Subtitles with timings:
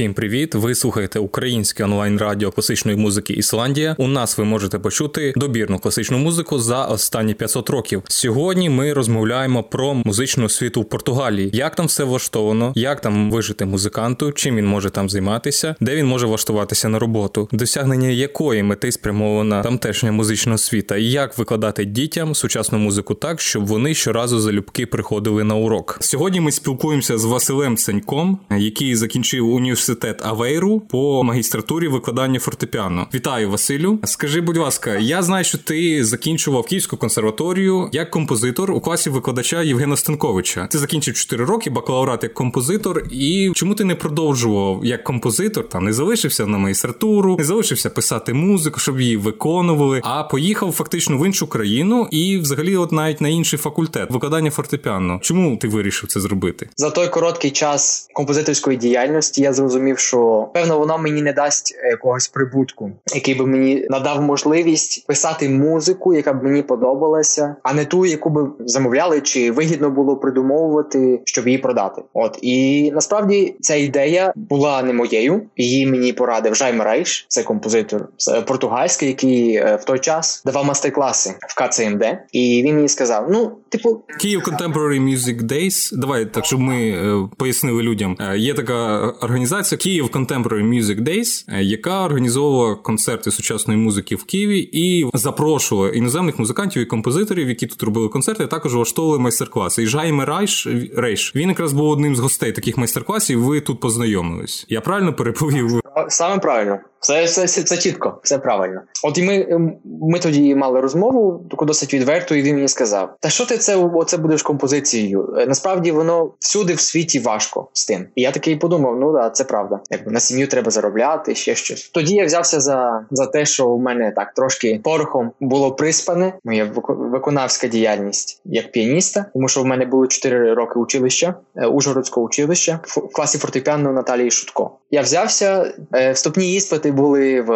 [0.00, 0.54] Всім привіт!
[0.54, 3.94] Ви слухаєте українське онлайн радіо класичної музики Ісландія.
[3.98, 8.02] У нас ви можете почути добірну класичну музику за останні 500 років.
[8.08, 13.64] Сьогодні ми розмовляємо про музичну освіту в Португалії, як там все влаштовано, як там вижити
[13.64, 18.92] музиканту, чим він може там займатися, де він може влаштуватися на роботу, досягнення якої мети
[18.92, 24.86] спрямована тамтешня музична освіта, і як викладати дітям сучасну музику так, щоб вони щоразу залюбки
[24.86, 25.98] приходили на урок.
[26.00, 29.89] Сьогодні ми спілкуємося з Василем Ценьком, який закінчив університет
[30.22, 33.06] Авейру по магістратурі викладання фортепіано.
[33.14, 33.98] Вітаю, Василю.
[34.04, 39.62] Скажи, будь ласка, я знаю, що ти закінчував Київську консерваторію як композитор у класі викладача
[39.62, 40.66] Євгена Станковича.
[40.66, 43.02] Ти закінчив 4 роки, бакалаврат як композитор.
[43.10, 45.68] І чому ти не продовжував як композитор?
[45.68, 51.18] Там не залишився на магістратуру, не залишився писати музику, щоб її виконували, а поїхав фактично
[51.18, 55.18] в іншу країну і, взагалі, от навіть на інший факультет викладання фортепіано.
[55.22, 56.68] Чому ти вирішив це зробити?
[56.76, 61.88] За той короткий час композиторської діяльності я зрозумів, що певно воно мені не дасть е,
[61.88, 67.84] якогось прибутку, який би мені надав можливість писати музику, яка б мені подобалася, а не
[67.84, 72.02] ту, яку би замовляли, чи вигідно було придумовувати, щоб її продати.
[72.14, 75.42] От і насправді ця ідея була не моєю.
[75.56, 80.64] Її мені порадив Жайм Рейш, це композитор з португальський, який е, в той час давав
[80.64, 85.98] мастер-класи в КЦМД, і він мені сказав: ну, типу, Київ Contemporary Music Days.
[85.98, 88.16] Давай так, щоб ми е, пояснили людям.
[88.20, 94.24] Е, є така організація Київ Contemporary Music Days, е, яка організовувала концерти сучасної музики в
[94.24, 99.82] Києві і запрошувала іноземних музикантів і композиторів, які тут робили концерти, також влаштовували майстер-класи.
[99.82, 103.42] І Жайме Райш Рейш він якраз був одним з гостей таких майстер-класів.
[103.42, 104.66] Ви тут познайомились.
[104.68, 105.80] Я правильно переповів?
[106.08, 106.78] Саме правильно.
[107.00, 108.80] Це це, це, це чітко, все правильно.
[109.04, 113.30] От і ми ми тоді мали розмову, таку досить відверту, і він мені сказав: Та
[113.30, 115.34] що ти це оце будеш композицією?
[115.38, 118.06] Е, насправді воно всюди в світі важко з тим.
[118.14, 119.80] І я такий подумав: ну да, це правда.
[119.90, 121.88] Якби на сім'ю треба заробляти, ще щось.
[121.88, 126.72] Тоді я взявся за за те, що у мене так трошки порохом було приспане, моя
[126.86, 132.80] виконавська діяльність як піаніста, тому що в мене було 4 роки училища, е, Ужгородського училища
[132.82, 134.79] в класі фортепіано Наталії Шутко.
[134.92, 137.50] Я взявся е, вступні іспити були в,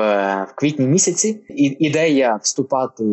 [0.44, 3.04] в квітні місяці, і ідея вступати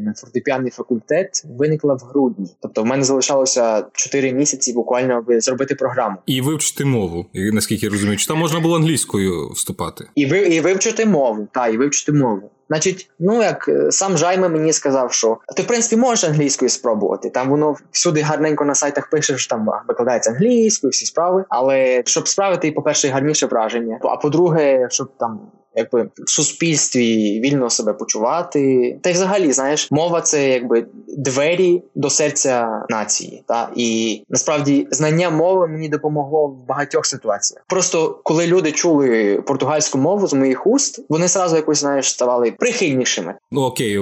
[0.00, 2.46] на фортепіанний факультет виникла в грудні.
[2.62, 7.26] Тобто, в мене залишалося 4 місяці буквально аби зробити програму і вивчити мову.
[7.34, 11.68] Наскільки я розумію, чи там можна було англійською вступати, і ви і вивчити мову, та
[11.68, 12.50] і вивчити мову.
[12.68, 17.30] Значить, ну як сам Жайме мені сказав, що ти в принципі можеш англійською спробувати.
[17.30, 21.44] Там воно всюди гарненько на сайтах пише, що там викладається англійською, всі справи.
[21.48, 23.98] Але щоб справити, по-перше, гарніше враження.
[24.02, 25.40] А по-друге, щоб там
[25.76, 28.98] якби в суспільстві вільно себе почувати.
[29.02, 33.42] Та й взагалі, знаєш, мова це якби двері до серця нації.
[33.48, 37.64] Та і насправді знання мови мені допомогло в багатьох ситуаціях.
[37.68, 43.34] Просто коли люди чули португальську мову з моїх уст, вони зразу якось знаєш ставали прихильнішими.
[43.50, 43.98] Ну окей,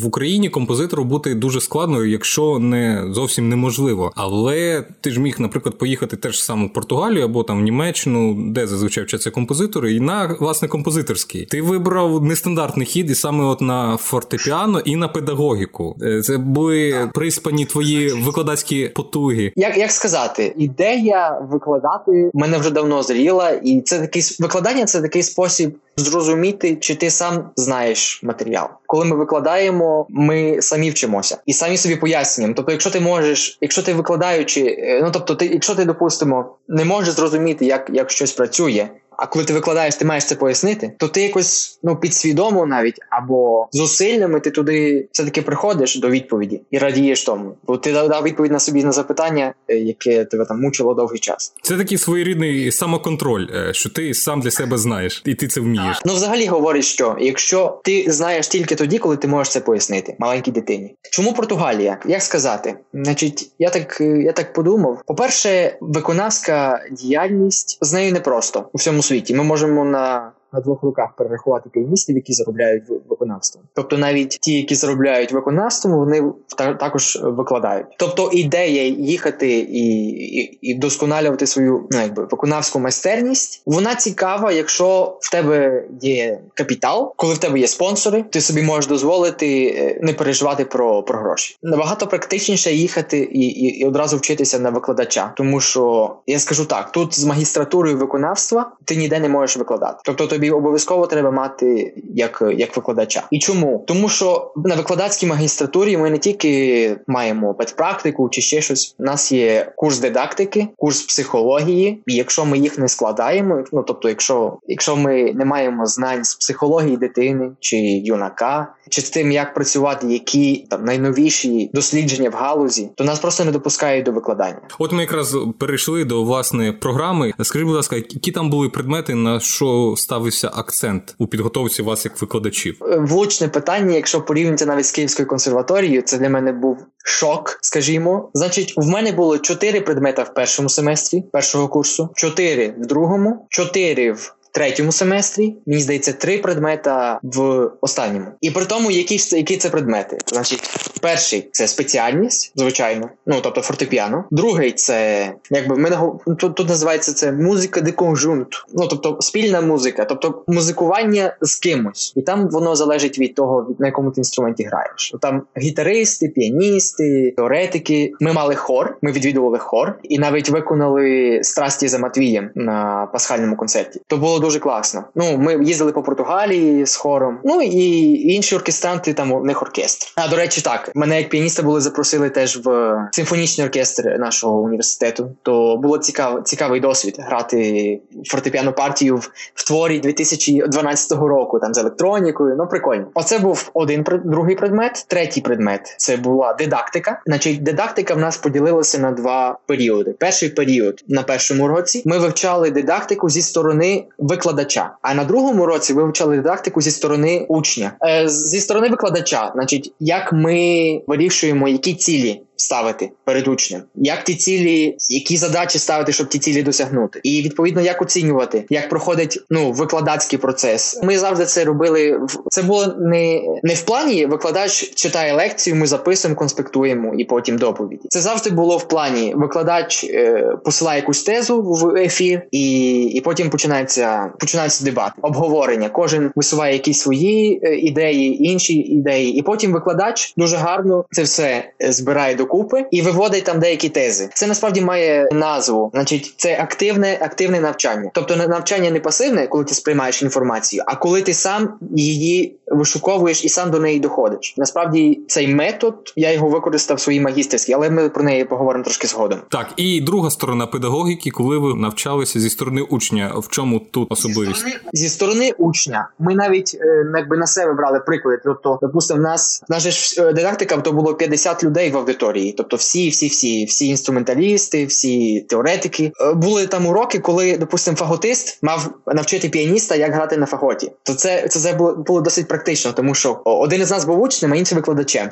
[0.00, 4.12] в Україні композитору бути дуже складно, якщо не зовсім неможливо.
[4.16, 8.66] Але ти ж міг, наприклад, поїхати теж саме в Португалію або там в Німеччину, де
[8.66, 11.46] зазвичай вчаться композитори, і на власне композитор авторський.
[11.46, 15.96] Ти вибрав нестандартний хід, і саме от на фортепіано і на педагогіку.
[16.02, 19.52] Е, це були приспані твої викладацькі потуги.
[19.56, 25.22] Як як сказати, ідея викладати мене вже давно зріла, і це такий викладання це такий
[25.22, 28.68] спосіб зрозуміти, чи ти сам знаєш матеріал.
[28.86, 32.54] Коли ми викладаємо, ми самі вчимося і самі собі пояснюємо.
[32.56, 36.84] Тобто, якщо ти можеш, якщо ти викладаючи, е, ну тобто, ти, якщо ти допустимо, не
[36.84, 38.88] можеш зрозуміти, як, як щось працює.
[39.18, 43.68] А коли ти викладаєш, ти маєш це пояснити, то ти якось ну підсвідомо навіть або
[43.72, 48.52] зусиллями ти туди все таки приходиш до відповіді і радієш тому, бо ти дав відповідь
[48.52, 51.54] на собі на запитання, е, яке тебе там мучило довгий час.
[51.62, 56.00] Це такий своєрідний самоконтроль, е, що ти сам для себе знаєш, і ти це вмієш.
[56.04, 60.50] Ну взагалі говорить, що якщо ти знаєш тільки тоді, коли ти можеш це пояснити маленькій
[60.50, 60.94] дитині.
[61.10, 61.98] Чому Португалія?
[62.06, 62.74] Як сказати?
[62.94, 65.02] Значить, я так я так подумав.
[65.06, 69.34] По перше, виконавська діяльність з нею непросто у всьому світі.
[69.34, 73.64] Ми можемо на на двох руках перерахувати піаністів, які заробляють виконавством.
[73.74, 77.86] Тобто навіть ті, які заробляють виконавством, вони також викладають.
[77.98, 85.18] Тобто ідея їхати і і, і вдосконалювати свою ну, якби виконавську майстерність, вона цікава, якщо
[85.20, 90.12] в тебе є капітал, коли в тебе є спонсори, ти собі можеш дозволити е, не
[90.12, 91.56] переживати про про гроші.
[91.62, 96.92] Набагато практичніше їхати і, і, і одразу вчитися на викладача, тому що я скажу так:
[96.92, 99.98] тут з магістратурою виконавства ти ніде не можеш викладати.
[100.04, 103.22] Тобто тобі обов'язково треба мати як як викладача.
[103.30, 103.84] І чому?
[103.86, 108.94] Тому що на викладацькій магістратурі ми не тільки маємо педпрактику чи ще щось.
[108.98, 114.08] У нас є курс дидактики, курс психології, і якщо ми їх не складаємо, ну тобто,
[114.08, 119.54] якщо якщо ми не маємо знань з психології дитини чи юнака, чи з тим, як
[119.54, 124.60] працювати, які там найновіші дослідження в галузі, то нас просто не допускають до викладання.
[124.78, 127.32] От ми якраз перейшли до власне програми.
[127.42, 129.94] Скажіть, будь ласка, які там були предмети, на що
[130.30, 132.82] ставився акцент у підготовці вас як викладачів?
[132.82, 138.30] Е, влучне питання, якщо порівняти навіть з Київською консерваторією, це для мене був шок, скажімо.
[138.34, 144.12] Значить, в мене було чотири предмета в першому семестрі першого курсу, чотири в другому, чотири
[144.12, 148.26] в третьому семестрі, мені здається, три предмета в останньому.
[148.40, 150.18] І при тому, які ж це які це предмети.
[150.26, 150.62] Значить,
[151.02, 154.24] перший це спеціальність, звичайно, ну тобто фортепіано.
[154.30, 155.98] Другий це якби мене
[156.38, 158.48] тут, тут називається це музика де конжунт.
[158.74, 163.80] Ну тобто спільна музика, тобто музикування з кимось, і там воно залежить від того, від
[163.80, 165.14] на якому ти інструменті граєш.
[165.20, 168.12] Там гітаристи, піаністи, теоретики.
[168.20, 174.00] Ми мали хор, ми відвідували хор, і навіть виконали страсті за Матвієм на пасхальному концерті.
[174.06, 175.04] То було дуже класно.
[175.14, 177.38] Ну, ми їздили по Португалії з хором.
[177.44, 180.06] Ну і інші оркестранти там у них оркестр.
[180.16, 185.30] А до речі, так мене як піаніста були запросили теж в симфонічний оркестр нашого університету.
[185.42, 191.78] То було цікаво, цікавий досвід грати фортепіану партію в, в творі 2012 року, там з
[191.78, 192.56] електронікою.
[192.58, 193.06] Ну прикольно.
[193.14, 195.04] Оце був один другий предмет.
[195.08, 197.20] Третій предмет це була дидактика.
[197.26, 200.14] Значить, дидактика в нас поділилася на два періоди.
[200.18, 204.90] Перший період на першому році ми вивчали дидактику зі сторони викладача.
[205.02, 207.92] А на другому році ви вивчали дидактику зі сторони учня.
[208.04, 214.34] Е, Зі сторони викладача, значить, як ми вирішуємо, які цілі ставити перед учнем, як ті
[214.34, 219.72] цілі, які задачі ставити, щоб ті цілі досягнути, і відповідно як оцінювати, як проходить ну
[219.72, 221.00] викладацький процес.
[221.02, 222.20] Ми завжди це робили.
[222.50, 224.26] Це було не не в плані.
[224.26, 228.02] Викладач читає лекцію, ми записуємо, конспектуємо і потім доповіді.
[228.08, 229.34] Це завжди було в плані.
[229.36, 235.88] Викладач е, посилає якусь тезу в ефір, і і потім починається починається дебат, обговорення.
[235.88, 241.64] Кожен висуває якісь свої е, ідеї, інші ідеї, і потім викладач дуже гарно це все
[241.82, 244.28] е, збирає до докупи і виводить там деякі тези.
[244.34, 248.10] Це насправді має назву, значить, це активне активне навчання.
[248.14, 253.48] Тобто навчання не пасивне, коли ти сприймаєш інформацію, а коли ти сам її вишуковуєш і
[253.48, 254.54] сам до неї доходиш.
[254.56, 259.06] Насправді цей метод я його використав в своїй магістерській, але ми про неї поговоримо трошки
[259.06, 259.38] згодом.
[259.48, 264.64] Так, і друга сторона педагогіки, коли ви навчалися зі сторони учня, в чому тут особливість
[264.64, 268.40] зі сторони, зі сторони учня, ми навіть е, якби на себе брали приклади.
[268.44, 272.54] Тобто, допустимо, в нас наша ж е, дидактика, то було 50 людей в аудиторії історії.
[272.56, 276.12] Тобто, всі, всі, всі, всі інструменталісти, всі теоретики.
[276.20, 280.92] Е, були там уроки, коли, допустимо, фаготист мав навчити піаніста, як грати на фаготі.
[281.02, 284.76] То це це було, досить практично, тому що один із нас був учнем, а інший
[284.76, 285.30] викладачем.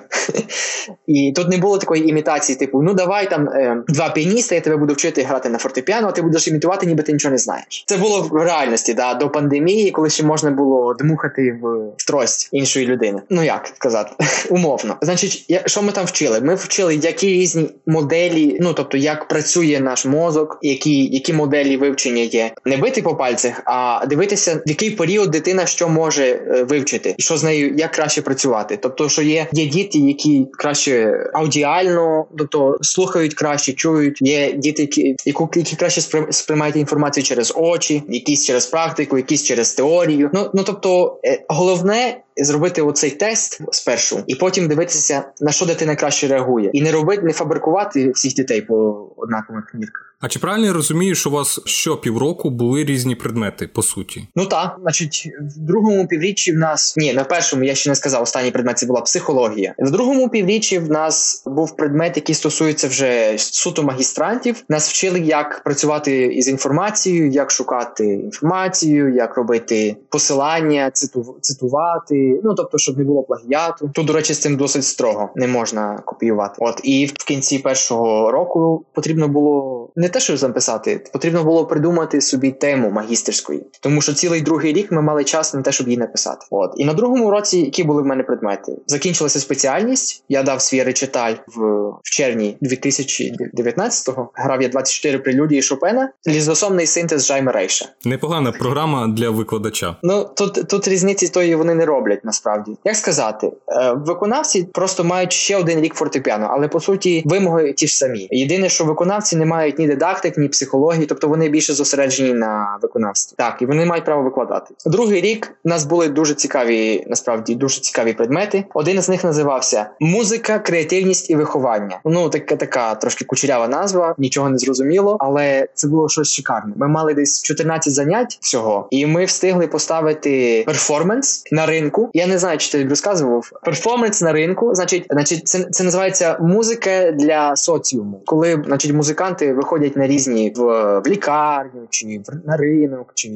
[1.06, 4.76] І тут не було такої імітації, типу, ну давай там е, два піаніста, я тебе
[4.76, 7.84] буду вчити грати на фортепіано, а ти будеш імітувати, ніби ти нічого не знаєш.
[7.86, 12.86] Це було в реальності, да, до пандемії, коли ще можна було дмухати в трость іншої
[12.86, 13.22] людини.
[13.30, 14.10] Ну як сказати,
[14.50, 14.96] умовно.
[15.02, 16.40] Значить, що ми там вчили?
[16.40, 22.22] Ми вчили які різні моделі, ну тобто як працює наш мозок, які які моделі вивчення
[22.22, 27.14] є, не бити по пальцях, а дивитися, в який період дитина що може е, вивчити,
[27.18, 28.78] і що з нею як краще працювати.
[28.82, 34.22] Тобто, що є є діти, які краще аудіально, тобто слухають краще, чують.
[34.22, 35.16] Є діти, які
[35.54, 36.00] які краще
[36.30, 40.30] сприймають інформацію через очі, якісь через практику, якісь через теорію.
[40.34, 45.96] Ну ну тобто, е, головне зробити оцей тест спершу, і потім дивитися на що дитина
[45.96, 50.15] краще реагує, і не робити, не фабрикувати всіх дітей по однакових мірках.
[50.20, 54.28] А чи правильно я розумію, що у вас що півроку були різні предмети по суті?
[54.36, 58.22] Ну так, значить, в другому півріччі в нас ні, на першому я ще не сказав.
[58.22, 59.74] Останній предмет це була психологія.
[59.78, 64.64] В другому півріччі в нас був предмет, який стосується вже суто магістрантів.
[64.68, 72.40] Нас вчили, як працювати із інформацією, як шукати інформацію, як робити посилання, циту, цитувати.
[72.44, 73.90] Ну тобто, щоб не було плагіату.
[73.94, 76.54] Тут, до речі, з цим досить строго не можна копіювати.
[76.58, 82.20] От і в кінці першого року потрібно було не те, що записати, потрібно було придумати
[82.20, 85.98] собі тему магістерської, тому що цілий другий рік ми мали час на те, щоб її
[85.98, 86.46] написати.
[86.50, 90.24] От і на другому році, які були в мене предмети, закінчилася спеціальність.
[90.28, 94.30] Я дав свій речиталь в, в червні 2019-го.
[94.34, 97.88] Грав я 24 прелюдії Шопена, лізосомний синтез Жайма Рейша.
[98.04, 99.96] Непогана програма для викладача.
[100.02, 102.24] Ну тут тут різниці тої вони не роблять.
[102.24, 102.72] насправді.
[102.84, 107.86] Як сказати, е, виконавці просто мають ще один рік фортепіано, але по суті вимоги ті
[107.86, 108.28] ж самі.
[108.30, 113.34] Єдине, що виконавці не мають ні дидактик, ні психології, тобто вони більше зосереджені на виконавстві.
[113.38, 114.74] Так, і вони мають право викладати.
[114.86, 118.64] Другий рік у нас були дуже цікаві, насправді дуже цікаві предмети.
[118.74, 122.00] Один з них називався музика, креативність і виховання.
[122.04, 126.72] Ну така така трошки кучерява назва, нічого не зрозуміло, але це було щось шикарне.
[126.76, 132.10] Ми мали десь 14 занять всього, і ми встигли поставити перформанс на ринку.
[132.14, 133.50] Я не знаю, чи ти розказував.
[133.62, 139.85] Перформанс на ринку, значить, значить, це це називається музика для соціуму, коли значить музиканти виходять
[139.94, 140.60] на різні в,
[141.00, 143.30] в лікарню, чи в на ринок, чи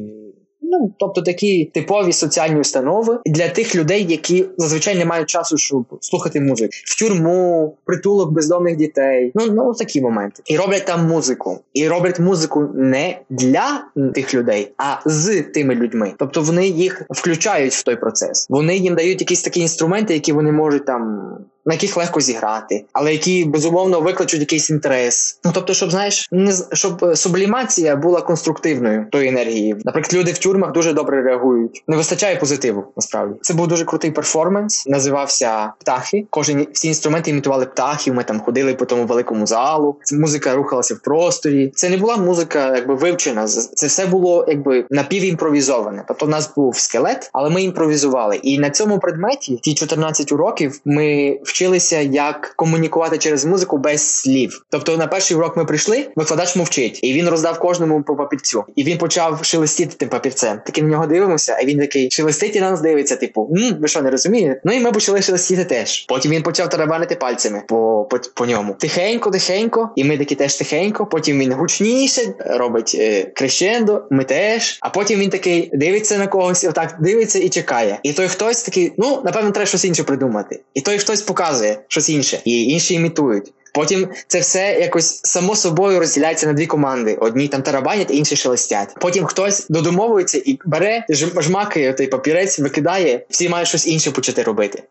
[0.72, 5.84] Ну тобто такі типові соціальні установи для тих людей, які зазвичай не мають часу, щоб
[6.00, 9.32] слухати музику в тюрму, притулок бездомних дітей.
[9.34, 14.72] Ну ну такі моменти, і роблять там музику, і роблять музику не для тих людей,
[14.76, 16.12] а з тими людьми.
[16.18, 18.46] Тобто вони їх включають в той процес.
[18.50, 21.30] Вони їм дають якісь такі інструменти, які вони можуть там
[21.66, 25.40] на яких легко зіграти, але які безумовно викличуть якийсь інтерес.
[25.44, 29.76] Ну тобто, щоб знаєш, не щоб е, сублімація була конструктивною тої енергії.
[29.84, 31.82] Наприклад, люди в тюрмах дуже добре реагують.
[31.88, 32.84] Не вистачає позитиву.
[32.96, 34.86] Насправді це був дуже крутий перформанс.
[34.86, 36.26] Називався птахи.
[36.30, 38.14] Кожен всі інструменти імітували птахів.
[38.14, 39.96] Ми там ходили по тому великому залу.
[40.12, 41.72] Музика рухалася в просторі.
[41.74, 43.46] Це не була музика, якби вивчена.
[43.46, 46.04] Це все було якби напівімпровізоване.
[46.08, 48.36] Тобто, в нас був скелет, але ми імпровізували.
[48.36, 54.62] І на цьому предметі ті 14 уроків ми вчилися, як комунікувати через музику без слів.
[54.70, 58.64] Тобто, на перший урок ми прийшли, викладач мовчить, і він роздав кожному по папірцю.
[58.76, 60.60] І він почав шелестіти тим папірцем.
[60.66, 63.16] Таки на нього дивимося, а він такий шелестить і на нас дивиться.
[63.16, 64.60] Типу, М, ви що не розумієте?
[64.64, 66.06] Ну і ми почали шелестіти теж.
[66.08, 68.74] Потім він почав тарабанити пальцями по по, по ньому.
[68.78, 71.06] Тихенько, тихенько, і ми такі теж тихенько.
[71.06, 74.02] Потім він гучніше робить е, крещендо.
[74.10, 74.78] Ми теж.
[74.80, 77.98] А потім він такий дивиться на когось, отак дивиться і чекає.
[78.02, 80.60] І той хтось такий, ну напевно, треба щось інше придумати.
[80.74, 83.52] І той хтось показує показує щось інше, і інші імітують.
[83.74, 88.94] Потім це все якось само собою розділяється на дві команди: одні там тарабанять, інші шелестять.
[89.00, 91.04] Потім хтось додумовується і бере,
[91.40, 94.82] жмакає той папірець, викидає, всі мають щось інше почати робити.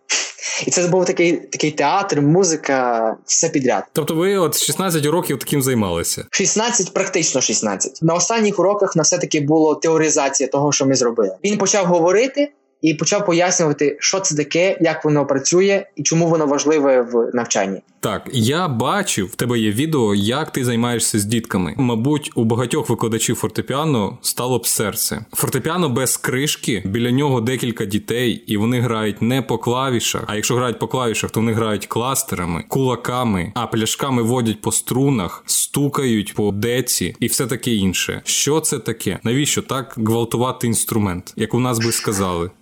[0.65, 3.84] І це був такий такий театр, музика, все підряд.
[3.94, 6.25] Тобто, ви от 16 років таким займалися?
[6.32, 8.00] 16, практично 16.
[8.01, 11.36] На останніх уроках на все таки була теоризація того, що ми зробили.
[11.44, 12.51] Він почав говорити
[12.82, 17.82] і почав пояснювати, що це таке, як воно працює і чому воно важливе в навчанні.
[18.01, 21.74] Так, я бачив, в тебе є відео, як ти займаєшся з дітками.
[21.77, 25.25] Мабуть, у багатьох викладачів фортепіано стало б серце.
[25.34, 30.24] Фортепіано без кришки, біля нього декілька дітей, і вони грають не по клавішах.
[30.27, 35.44] А якщо грають по клавішах, то вони грають кластерами, кулаками, а пляшками водять по струнах,
[35.46, 38.22] стукають по деці і все таке інше.
[38.25, 39.20] Що це таке?
[39.24, 42.51] Навіщо так гвалтувати інструмент, як у нас би сказали?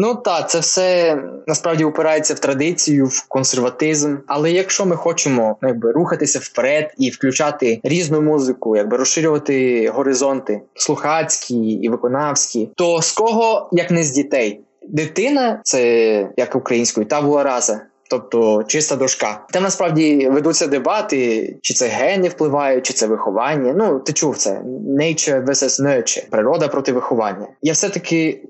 [0.00, 3.28] Ну так, це все насправді упирається в традицію, в
[3.78, 4.16] консерватизм.
[4.26, 11.54] Але якщо ми хочемо якби рухатися вперед і включати різну музику, якби розширювати горизонти слухацькі
[11.54, 14.60] і виконавські, то з кого як не з дітей?
[14.88, 15.82] Дитина, це
[16.36, 17.80] як українською, та була раза.
[18.10, 19.46] Тобто чиста дошка.
[19.52, 23.74] Там насправді ведуться дебати, чи це гени впливають, чи це виховання.
[23.76, 24.50] Ну, ти чув це
[25.00, 27.46] nature versus nurture, природа проти виховання.
[27.62, 28.42] Я все-таки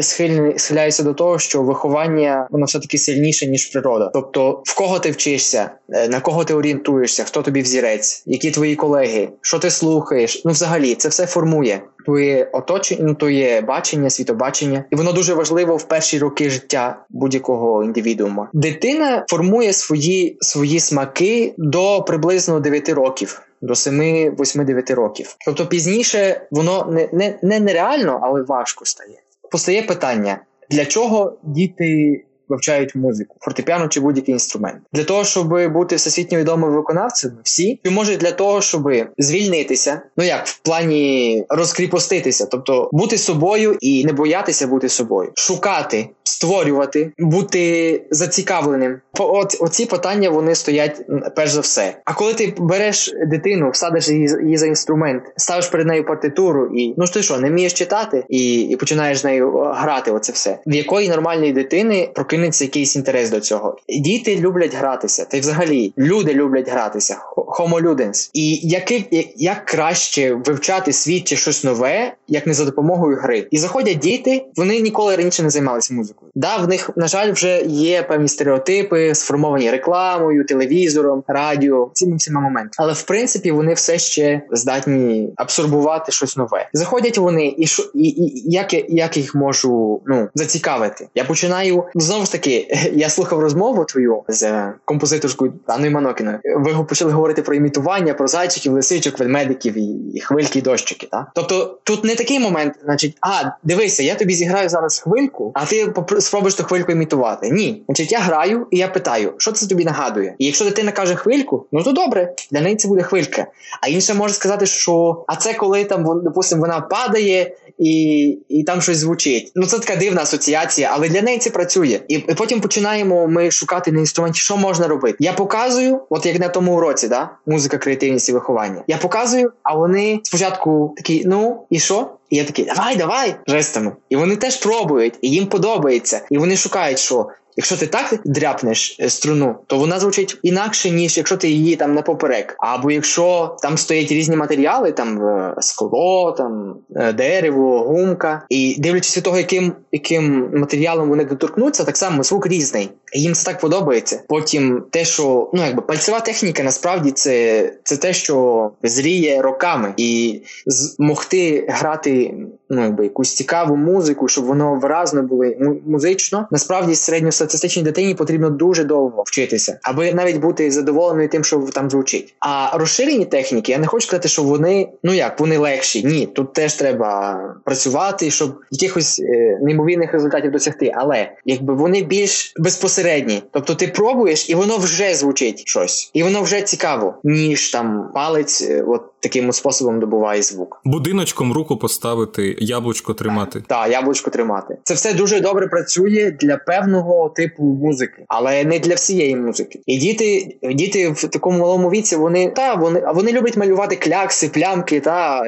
[0.00, 4.10] схильний схиляюся до того, що виховання воно все-таки сильніше, ніж природа.
[4.14, 8.76] Тобто, в кого ти вчишся, е, на кого ти орієнтуєшся, хто тобі взірець, які твої
[8.76, 10.42] колеги, що ти слухаєш.
[10.44, 15.82] Ну, взагалі, це все формує твоє оточення, твоє бачення, світобачення, і воно дуже важливо в
[15.82, 18.48] перші роки життя будь-якого індивідуума.
[18.52, 23.42] Дитина формує свої свої смаки до приблизно 9 років.
[23.62, 25.36] До 7, 8, 9 років.
[25.44, 29.20] Тобто пізніше воно не не, не нереально, але важко стає.
[29.50, 34.76] Постає питання: для чого діти вивчають музику, фортепіано чи будь-який інструмент.
[34.92, 40.24] Для того, щоб бути всесвітньо відомим виконавцем, всі чи може для того, щоб звільнитися, ну
[40.24, 48.02] як в плані розкріпоститися, тобто бути собою і не боятися бути собою, шукати, створювати, бути
[48.10, 49.00] зацікавленим.
[49.18, 51.02] От оці питання вони стоять
[51.36, 51.96] перш за все.
[52.04, 57.06] А коли ти береш дитину, всадиш її, за інструмент, ставиш перед нею партитуру, і ну
[57.06, 60.10] ти що, не вмієш читати, і і починаєш з нею грати.
[60.10, 63.76] Оце все в якої нормальної дитини прокидається прокинеться якийсь інтерес до цього.
[63.88, 67.16] Діти люблять гратися, та й взагалі люди люблять гратися.
[67.36, 68.30] Homo ludens.
[68.32, 73.46] І який як краще вивчати світ чи щось нове, як не за допомогою гри.
[73.50, 76.30] І заходять діти, вони ніколи раніше не займалися музикою.
[76.34, 82.40] Да, в них, на жаль, вже є певні стереотипи, сформовані рекламою, телевізором, радіо, цими всіма
[82.40, 82.70] моментами.
[82.78, 86.68] Але в принципі вони все ще здатні абсорбувати щось нове.
[86.72, 91.08] Заходять вони, і що і, і як я як їх можу ну зацікавити?
[91.14, 92.68] Я починаю знову ж таки.
[92.94, 96.38] Я слухав розмову твою з композиторською Анною Манокіною.
[96.44, 99.78] Ви почали говорити про імітування, про зайчиків, лисичок, ведмедиків
[100.16, 101.08] і хвильки, і дощики.
[101.10, 105.66] Та тобто тут не такий момент, значить, а дивися, я тобі зіграю зараз хвильку, а
[105.66, 107.50] ти спробуєш ту хвильку імітувати.
[107.50, 110.34] Ні, значить, я граю і я питаю, що це тобі нагадує?
[110.38, 113.46] І якщо дитина каже хвильку, ну то добре, для неї це буде хвилька.
[113.80, 118.80] А інша може сказати, що а це коли там допустимо, вона падає і і там
[118.80, 119.52] щось звучить.
[119.54, 122.00] Ну це така дивна асоціація, але для неї це працює.
[122.14, 125.16] І, потім починаємо ми шукати на інструменті, що можна робити.
[125.20, 128.82] Я показую, от як на тому уроці, да, музика, креативність і виховання.
[128.86, 132.10] Я показую, а вони спочатку такі, ну і що?
[132.30, 133.92] І я такий, давай, давай, жестами.
[134.08, 136.20] І вони теж пробують, і їм подобається.
[136.30, 141.16] І вони шукають, що Якщо ти так дряпнеш е, струну, то вона звучить інакше, ніж
[141.16, 142.56] якщо ти її там не поперек.
[142.58, 149.16] Або якщо там стоять різні матеріали, там е, скло, там е, дерево, гумка, і дивлячись
[149.16, 152.90] від того, яким яким матеріалом вони доторкнуться, так само звук різний.
[153.12, 154.22] І їм це так подобається.
[154.28, 160.42] Потім те, що ну якби пальцева техніка, насправді це це те, що зріє роками, і
[160.66, 162.34] змогти грати
[162.70, 165.44] ну якби якусь цікаву музику, щоб воно виразно було
[165.86, 166.48] музично.
[166.50, 172.34] Насправді середньостатистичній дитині потрібно дуже довго вчитися, аби навіть бути задоволеною тим, що там звучить.
[172.40, 176.04] А розширені техніки, я не хочу сказати, що вони ну як вони легші.
[176.04, 180.92] Ні, тут теж треба працювати, щоб якихось е, неймовірних результатів досягти.
[180.94, 186.42] Але якби вони більш безпосередні, тобто ти пробуєш, і воно вже звучить щось, і воно
[186.42, 190.80] вже цікаво, ніж там палець, е, от таким способом добуває звук.
[190.84, 193.62] Будиночком руку поставити, яблучко тримати.
[193.66, 194.76] Так, яблучко тримати.
[194.82, 199.80] Це все дуже добре працює для певного типу музики, але не для всієї музики.
[199.86, 205.00] І діти, діти в такому малому віці, вони та вони вони люблять малювати клякси, плямки
[205.00, 205.44] та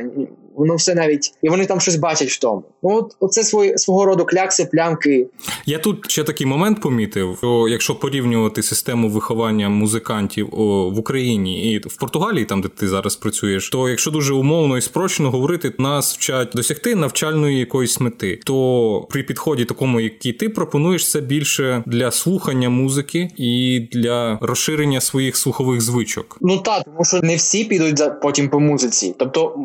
[0.57, 2.63] воно все навіть і вони там щось бачать в тому.
[2.83, 5.27] Ну от оце свої свого роду клякси, плямки.
[5.67, 11.73] Я тут ще такий момент помітив: що якщо порівнювати систему виховання музикантів о, в Україні
[11.73, 15.73] і в Португалії, там де ти зараз працюєш, то якщо дуже умовно і спрощено говорити,
[15.79, 21.83] нас вчать досягти навчальної якоїсь мети, то при підході такому, який ти пропонуєш, це більше
[21.87, 26.39] для слухання музики і для розширення своїх слухових звичок.
[26.41, 29.15] Ну так, тому що не всі підуть за потім по музиці.
[29.19, 29.57] Тобто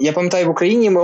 [0.00, 1.00] я пам'ятаю пам'ятаю, в Україні ми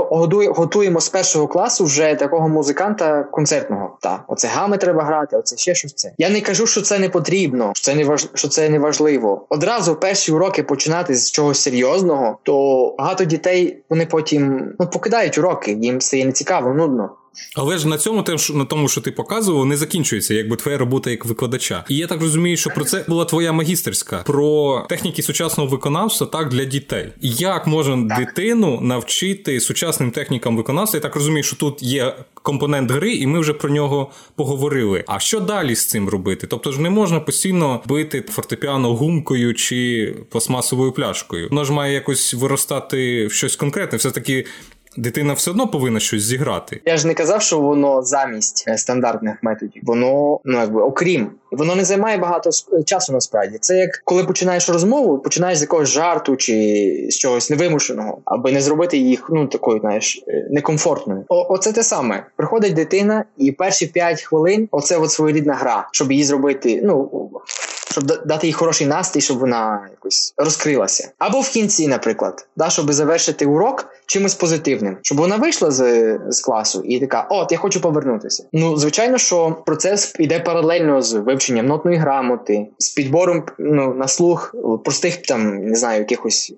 [0.52, 3.98] готуємо з першого класу вже такого музиканта концертного.
[4.00, 6.12] Та оце гами треба грати, оце ще щось це.
[6.18, 8.28] Я не кажу, що це не потрібно, що це не важ...
[8.34, 9.46] що це не важливо.
[9.48, 15.72] Одразу перші уроки починати з чогось серйозного, то багато дітей вони потім ну покидають уроки,
[15.72, 17.10] їм стає нецікаво, нудно.
[17.54, 21.10] Але ж на цьому теж на тому, що ти показував, не закінчується, якби твоя робота
[21.10, 21.84] як викладача.
[21.88, 26.48] І я так розумію, що про це була твоя магістерська про техніки сучасного виконавства так
[26.48, 27.12] для дітей.
[27.20, 28.18] Як можна так.
[28.18, 30.96] дитину навчити сучасним технікам виконавства?
[30.96, 35.04] Я так розумію, що тут є компонент гри, і ми вже про нього поговорили.
[35.06, 36.46] А що далі з цим робити?
[36.46, 41.48] Тобто ж не можна постійно бити фортепіано гумкою чи пластмасовою пляшкою.
[41.50, 43.98] Воно ж має якось виростати в щось конкретне.
[43.98, 44.46] Все таки
[44.96, 46.80] дитина все одно повинна щось зіграти.
[46.84, 51.30] Я ж не казав, що воно замість е, стандартних методів, воно ну якби окрім.
[51.50, 52.50] Воно не займає багато
[52.86, 53.58] часу насправді.
[53.60, 58.60] Це як коли починаєш розмову, починаєш з якогось жарту чи з чогось невимушеного, аби не
[58.60, 61.24] зробити їх ну такою, знаєш, е, некомфортною.
[61.28, 62.26] О, Оце те саме.
[62.36, 66.80] Приходить дитина, і перші 5 хвилин оце от своєрідна гра, щоб її зробити.
[66.84, 67.30] Ну
[67.90, 71.10] щоб дати їй хороший настрій, щоб вона якось розкрилася.
[71.18, 76.40] Або в кінці, наприклад, да, щоб завершити урок чимось позитивним, щоб вона вийшла з з
[76.40, 78.44] класу і така: От, я хочу повернутися.
[78.52, 84.54] Ну, звичайно, що процес йде паралельно з вивченням нотної грамоти, з підбором ну, на слух
[84.84, 86.54] простих там не знаю, якихось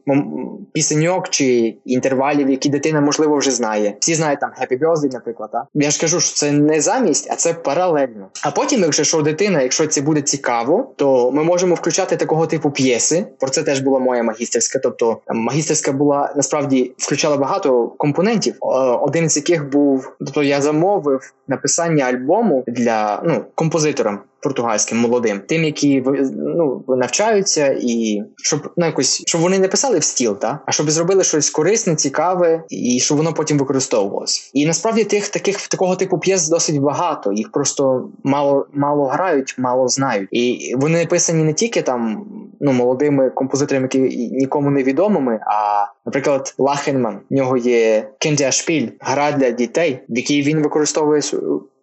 [0.73, 3.97] пісеньок чи інтервалів, які дитина можливо вже знає.
[4.01, 5.51] Всі знають там Happy Birthday, наприклад.
[5.53, 5.63] А?
[5.75, 8.29] Я ж кажу, що це не замість, а це паралельно.
[8.43, 12.71] А потім, якщо що дитина, якщо це буде цікаво, то ми можемо включати такого типу
[12.71, 13.27] п'єси.
[13.39, 14.79] Про це теж була моя магістерська.
[14.79, 18.57] Тобто магістерська була насправді включала багато компонентів.
[19.01, 25.65] Один з яких був, тобто я замовив написання альбому для ну композиторам португальським молодим, тим,
[25.65, 26.03] які
[26.37, 30.91] ну, навчаються, і щоб ну, якось щоб вони не писали в стіл, та а щоб
[30.91, 34.51] зробили щось корисне, цікаве, і щоб воно потім використовувалося.
[34.55, 37.33] І насправді тих таких такого типу п'єс досить багато.
[37.33, 40.29] Їх просто мало мало грають, мало знають.
[40.33, 42.27] І вони написані не тільки там
[42.61, 45.41] ну молодими композиторами, які нікому не відомими.
[45.47, 51.23] А наприклад, Лахенман в нього є Кендіашпіль, гра для дітей, в якій він використовує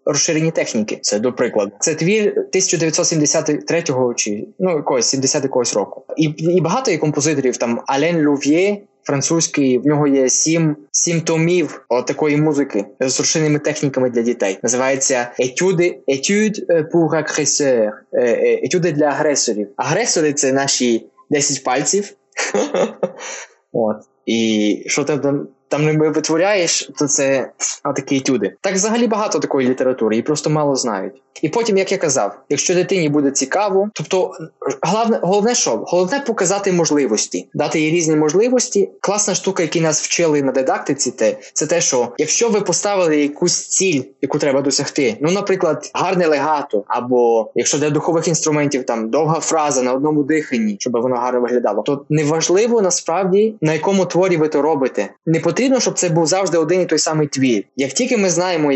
[0.06, 1.00] розширені техніки.
[1.02, 1.72] Це до прикладу.
[1.80, 3.84] Це твір 1973
[4.16, 6.04] чи ну якогось 70 якогось року.
[6.18, 8.78] І і багато є композиторів там Ален Лув'є.
[9.04, 14.60] Французький в нього є сім сім томів такої музики з розширеними техніками для дітей.
[14.64, 17.92] Називається етюди Etude pour agresseurs.
[18.14, 19.68] Е, е, етюди для агресорів.
[19.76, 22.14] Агресори це наші 10 пальців.
[23.72, 23.98] От.
[24.26, 27.52] І що там там не витворяєш, то це
[27.96, 28.56] такі етюди.
[28.62, 31.22] Так взагалі багато такої літератури, і просто мало знають.
[31.42, 34.32] І потім, як я казав, якщо дитині буде цікаво, тобто
[34.82, 35.84] головне, головне що?
[35.88, 38.90] Головне показати можливості, дати їй різні можливості.
[39.02, 43.68] Класна штука, яку нас вчили на дидактиці, те, це те, що якщо ви поставили якусь
[43.68, 49.40] ціль, яку треба досягти, ну, наприклад, гарне легато, або якщо для духових інструментів там довга
[49.40, 54.48] фраза на одному диханні, щоб воно гарно виглядало, то неважливо насправді на якому творі ви
[54.48, 55.10] то робите.
[55.26, 57.64] Не потрібно, щоб це був завжди один і той самий твір.
[57.76, 58.72] Як тільки ми знаємо,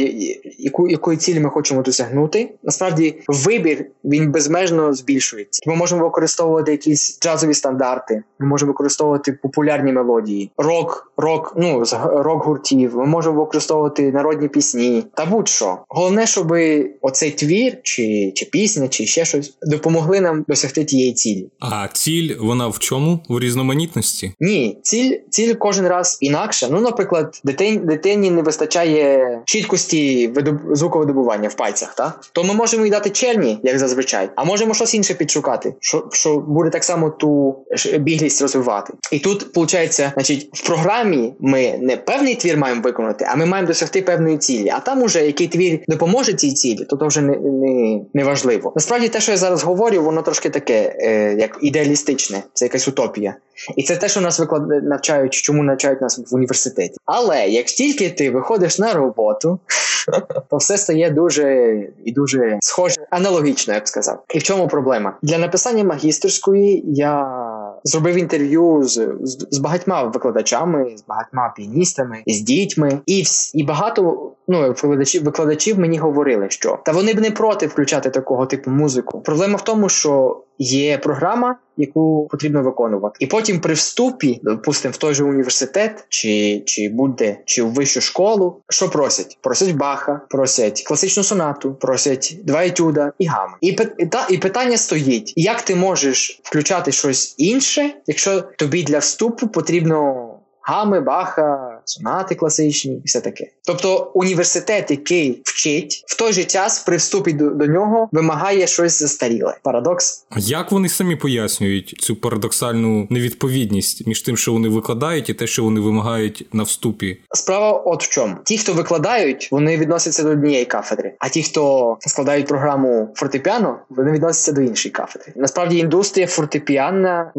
[0.59, 5.61] яку якої цілі ми хочемо досягнути, насправді вибір він безмежно збільшується.
[5.67, 11.93] Ми можемо використовувати якісь джазові стандарти, ми можемо використовувати популярні мелодії, рок, рок, ну з
[12.03, 12.95] рок гуртів.
[12.95, 15.77] Ми можемо використовувати народні пісні та будь-що.
[15.87, 16.53] Головне, щоб
[17.01, 21.47] оцей твір, чи чи пісня, чи ще щось допомогли нам досягти тієї цілі.
[21.59, 23.19] А ціль вона в чому?
[23.29, 24.33] В різноманітності?
[24.39, 26.68] Ні, ціль ціль кожен раз інакша.
[26.69, 30.33] Ну, наприклад, дитині дитині не вистачає чіткості
[30.71, 32.19] звуковидобування в пальцях, так?
[32.33, 36.37] то ми можемо їй дати черні, як зазвичай, а можемо щось інше підшукати, що що
[36.37, 37.55] буде так само ту
[37.99, 38.93] біглість розвивати.
[39.11, 43.67] І тут виходить, значить, в програмі ми не певний твір маємо виконати, а ми маємо
[43.67, 44.69] досягти певної цілі.
[44.69, 48.73] А там уже який твір допоможе цій цілі, то то вже не не, не важливо.
[48.75, 53.35] Насправді, те, що я зараз говорю, воно трошки таке, е, як ідеалістичне, це якась утопія.
[53.75, 54.83] І це те, що нас виклад...
[54.83, 56.97] навчають, чому навчають нас в університеті.
[57.05, 59.59] Але як тільки ти виходиш на роботу,
[60.49, 64.23] то все стає дуже і дуже схоже аналогічно, я б сказав.
[64.33, 65.17] І в чому проблема?
[65.21, 67.39] Для написання магістерської я
[67.83, 69.09] зробив інтерв'ю з,
[69.51, 75.97] з багатьма викладачами, з багатьма піаністами, з дітьми, і і багато ну викладачів викладачів мені
[75.97, 79.21] говорили, що та вони б не проти включати такого типу музику.
[79.21, 84.97] Проблема в тому, що є програма, яку потрібно виконувати, і потім при вступі, допустимо, в
[84.97, 89.37] той же університет, чи чи будь-де, чи в вищу школу, що просять?
[89.41, 93.53] Просять баха, просять класичну сонату, просять два етюда і гами.
[93.61, 93.71] І
[94.11, 100.29] та і питання стоїть: як ти можеш включати щось інше, якщо тобі для вступу потрібно
[100.61, 103.47] гами, баха, сонати класичні і все таке.
[103.65, 108.99] Тобто університет, який вчить, в той же час при вступі до, до нього вимагає щось
[108.99, 109.57] застаріле.
[109.63, 110.25] Парадокс.
[110.29, 115.47] А як вони самі пояснюють цю парадоксальну невідповідність між тим, що вони викладають, і те,
[115.47, 117.17] що вони вимагають на вступі?
[117.31, 121.97] Справа, от в чому ті, хто викладають, вони відносяться до однієї кафедри, а ті, хто
[121.99, 125.33] складають програму фортепіано, вони відносяться до іншої кафедри.
[125.35, 127.31] Насправді індустрія фортепіана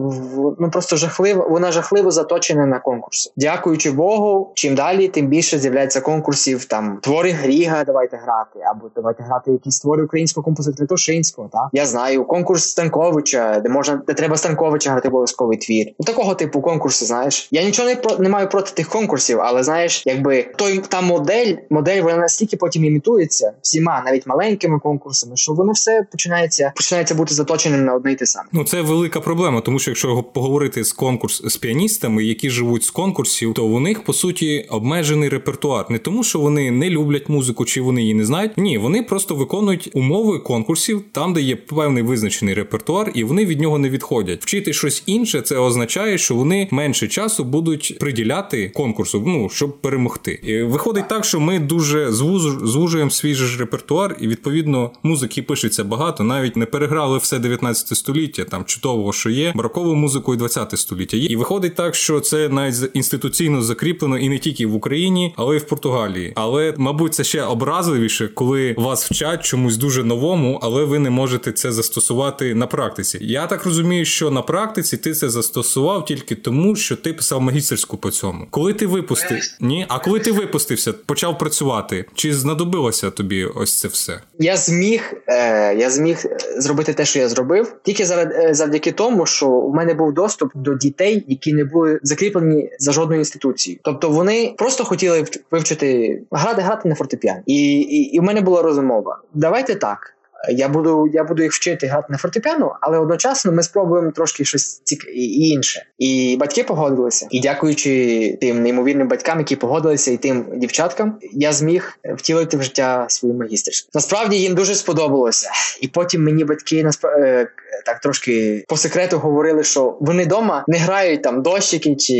[0.60, 1.46] ну просто жахлива.
[1.46, 3.30] Вона жахливо заточена на конкурс конкурси.
[3.36, 9.22] Дякуючи Богу, чим далі, тим більше з'являється конкурсів там твори Гріга, давайте грати, або давайте
[9.22, 11.48] грати якісь твори українського композитора Тошинського.
[11.52, 15.86] Так я знаю конкурс Станковича, де можна де треба Станковича грати обов'язковий твір.
[15.98, 17.48] У такого типу конкурси, знаєш.
[17.50, 21.54] Я нічого не про не маю проти тих конкурсів, але знаєш, якби той та модель,
[21.70, 27.34] модель вона настільки потім імітується всіма, навіть маленькими конкурсами, що воно все починається починається бути
[27.34, 28.48] заточеним на одне й те саме.
[28.52, 32.90] Ну це велика проблема, тому що якщо поговорити з конкурс з піаністами, які живуть з
[32.90, 34.29] конкурсів, то у них по суті
[34.68, 35.86] обмежений репертуар.
[35.90, 38.58] Не тому, що вони не люблять музику чи вони її не знають.
[38.58, 43.60] Ні, вони просто виконують умови конкурсів там, де є певний визначений репертуар, і вони від
[43.60, 44.42] нього не відходять.
[44.42, 50.40] Вчити щось інше, це означає, що вони менше часу будуть приділяти конкурсу, ну щоб перемогти.
[50.42, 56.24] І Виходить так, що ми дуже звужуємо свій же репертуар, і відповідно музики пишеться багато.
[56.24, 61.16] Навіть не переграли все 19 століття, там чудового, що є, барокову музику і 20 століття.
[61.16, 65.58] І виходить так, що це навіть інституційно закріплено і не тільки в Україні, але й
[65.58, 66.32] в Португалії.
[66.36, 71.52] Але, мабуть, це ще образливіше, коли вас вчать чомусь дуже новому, але ви не можете
[71.52, 73.18] це застосувати на практиці.
[73.20, 77.96] Я так розумію, що на практиці ти це застосував тільки тому, що ти писав магістерську
[77.96, 78.46] по цьому.
[78.50, 83.88] Коли ти випустив ні, а коли ти випустився, почав працювати, чи знадобилося тобі ось це
[83.88, 84.20] все?
[84.38, 86.24] Я зміг, е, я зміг
[86.58, 90.74] зробити те, що я зробив, тільки е, завдяки тому, що у мене був доступ до
[90.74, 93.80] дітей, які не були закріплені за жодною інституцією.
[93.84, 97.42] Тобто вони просто хотіли вивчити грати, грати на фортепіані.
[97.46, 99.18] І, і, і в мене була розмова.
[99.34, 100.14] Давайте так.
[100.48, 104.80] Я буду я буду їх вчити грати на фортепіано, але одночасно ми спробуємо трошки щось
[104.84, 105.04] цік...
[105.14, 105.86] інше.
[105.98, 107.26] І батьки погодилися.
[107.30, 113.06] І дякуючи тим неймовірним батькам, які погодилися, і тим дівчаткам, я зміг втілити в життя
[113.08, 113.90] свою магістерську.
[113.94, 115.50] Насправді їм дуже сподобалося.
[115.80, 117.46] І потім мені батьки насправ...
[117.86, 122.14] Так трошки по секрету говорили, що вони вдома не грають там дощики чи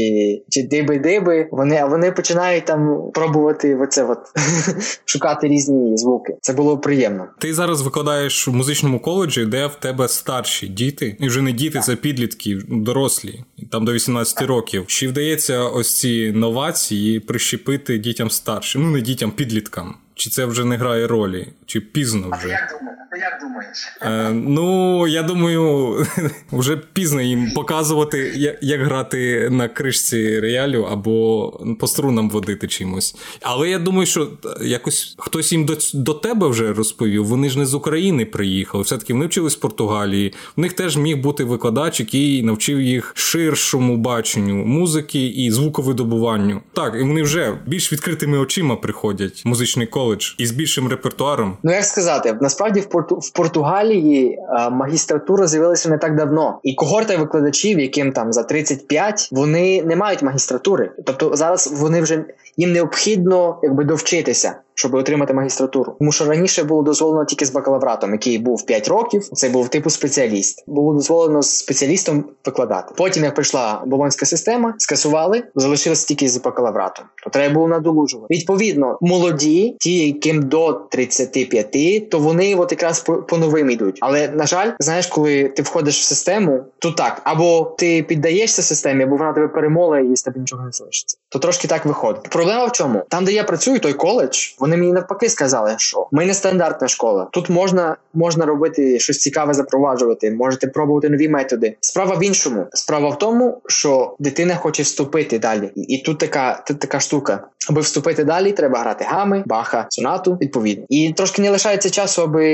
[0.49, 1.49] чи диби-диби.
[1.51, 4.19] Вони а вони починають там пробувати оце от
[5.05, 6.37] шукати різні звуки.
[6.41, 7.27] Це було приємно.
[7.39, 11.75] Ти зараз викладаєш в музичному коледжі, де в тебе старші діти, і вже не діти,
[11.75, 11.85] так.
[11.85, 14.85] це підлітки, дорослі, там до 18 років.
[14.87, 18.83] Чи вдається ось ці новації прищепити дітям старшим?
[18.83, 19.95] Ну не дітям, підліткам.
[20.21, 21.49] Чи це вже не грає ролі?
[21.67, 22.49] Чи пізно вже?
[22.49, 23.01] А як думаєш?
[23.21, 23.79] як думаєш?
[24.03, 25.97] Е, Ну я думаю,
[26.53, 33.17] вже пізно їм показувати, як, як грати на кришці реалю або по струнам водити чимось.
[33.43, 34.29] Але я думаю, що
[34.63, 37.27] якось хтось їм до до тебе вже розповів.
[37.27, 38.85] Вони ж не з України приїхали.
[38.85, 40.35] Все таки вони вчились в Португалії.
[40.57, 46.61] В них теж міг бути викладач, який навчив їх ширшому баченню музики і звуковидобуванню.
[46.73, 51.57] Так, і вони вже більш відкритими очима приходять музичний коледж і із більшим репертуаром.
[51.63, 56.75] Ну як сказати, насправді в Порту в Португалії е, магістратура з'явилася не так давно, і
[56.75, 60.93] когорта викладачів, яким там за 35, вони не мають магістратури.
[61.07, 62.25] Тобто зараз вони вже
[62.57, 65.97] їм необхідно якби довчитися щоб отримати магістратуру.
[65.99, 69.29] Тому що раніше було дозволено тільки з бакалавратом, який був 5 років.
[69.33, 70.65] Це був типу спеціаліст.
[70.67, 72.95] Було дозволено з спеціалістом викладати.
[72.97, 77.05] Потім, як прийшла болонська система, скасували, залишилось тільки з бакалавратом.
[77.25, 78.35] То треба було надолужувати.
[78.35, 83.99] Відповідно, молоді, ті, яким до 35, то вони от якраз по, новим йдуть.
[84.01, 89.05] Але на жаль, знаєш, коли ти входиш в систему, то так або ти піддаєшся системі,
[89.05, 91.17] або вона тебе перемоле і з тебе нічого не залишиться.
[91.31, 92.23] То трошки так виходить.
[92.23, 93.03] Проблема в чому?
[93.09, 94.49] Там, де я працюю, той коледж.
[94.59, 97.29] Вони мені навпаки сказали, що ми не стандартна школа.
[97.33, 101.77] Тут можна можна робити щось цікаве, запроваджувати, можете пробувати нові методи.
[101.81, 102.67] Справа в іншому.
[102.73, 107.47] Справа в тому, що дитина хоче вступити далі, і тут така тут така штука.
[107.69, 110.85] Аби вступити далі, треба грати гами, баха, сонату, відповідно.
[110.89, 112.47] І трошки не лишається часу, аби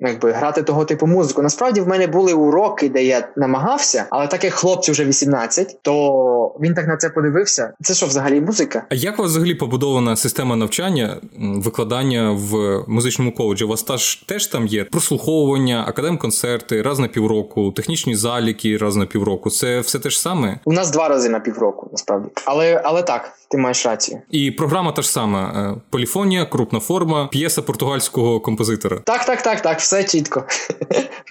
[0.00, 1.42] якби грати того типу музику.
[1.42, 6.56] Насправді в мене були уроки, де я намагався, але так як хлопцю вже 18, то
[6.60, 7.72] він так на це подивився.
[7.82, 8.86] Це що взагалі музика?
[8.90, 11.16] А як у вас взагалі побудована система навчання?
[11.40, 13.64] викладання в музичному коледжі.
[13.64, 19.06] У вас теж, теж там є прослуховування, академ-концерти, раз на півроку, технічні заліки раз на
[19.06, 19.50] півроку.
[19.50, 20.60] Це все те ж саме?
[20.64, 22.28] У нас два рази на півроку, насправді.
[22.44, 24.22] Але але так, ти маєш рацію.
[24.30, 29.00] І програма та ж сама: е, поліфонія, крупна форма, п'єса португальського композитора.
[29.04, 30.44] Так, так, так, так, все чітко.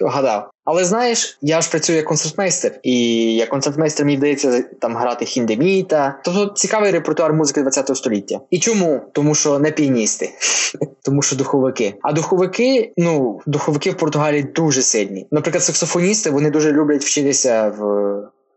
[0.00, 0.50] Гадав.
[0.64, 6.20] Але знаєш, я ж працюю як концертмейстер, і як концертмейстер мені вдається там грати хіндеміта.
[6.24, 8.40] Тобто цікавий репертуар музики ХХ століття.
[8.50, 9.00] І чому?
[9.12, 10.30] Тому що не піаністи,
[11.02, 11.94] тому що духовики.
[12.02, 15.26] А духовики, ну духовики в Португалії дуже сильні.
[15.30, 17.82] Наприклад, саксофоністи вони дуже люблять вчитися в,